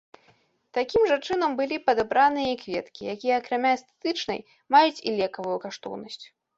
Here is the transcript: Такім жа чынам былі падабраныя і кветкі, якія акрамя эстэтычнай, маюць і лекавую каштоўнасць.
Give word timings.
Такім 0.77 1.03
жа 1.11 1.17
чынам 1.27 1.51
былі 1.59 1.77
падабраныя 1.91 2.49
і 2.55 2.57
кветкі, 2.63 3.01
якія 3.15 3.33
акрамя 3.45 3.77
эстэтычнай, 3.77 4.45
маюць 4.77 4.99
і 5.07 5.19
лекавую 5.23 5.57
каштоўнасць. 5.65 6.25